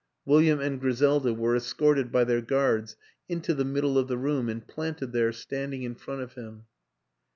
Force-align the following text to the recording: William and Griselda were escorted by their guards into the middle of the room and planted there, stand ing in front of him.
William 0.25 0.59
and 0.59 0.81
Griselda 0.81 1.31
were 1.31 1.55
escorted 1.55 2.11
by 2.11 2.23
their 2.23 2.41
guards 2.41 2.95
into 3.29 3.53
the 3.53 3.63
middle 3.63 3.99
of 3.99 4.07
the 4.07 4.17
room 4.17 4.49
and 4.49 4.67
planted 4.67 5.11
there, 5.11 5.31
stand 5.31 5.75
ing 5.75 5.83
in 5.83 5.93
front 5.93 6.23
of 6.23 6.33
him. 6.33 6.63